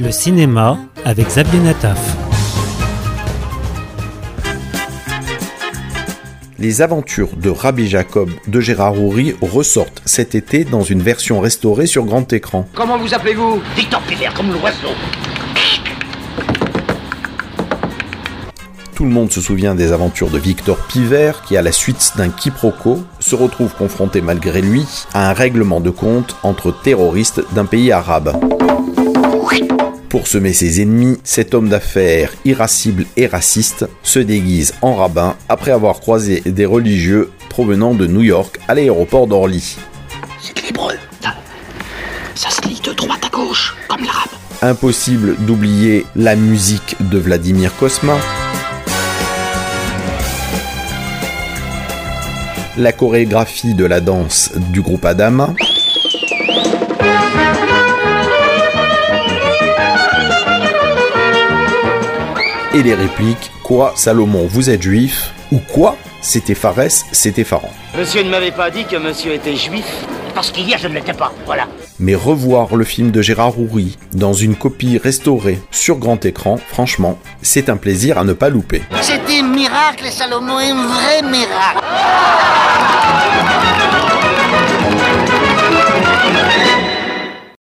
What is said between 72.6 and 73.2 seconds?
le film